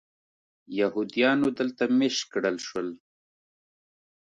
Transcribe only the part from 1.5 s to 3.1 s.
دلته مېشت کړل شول.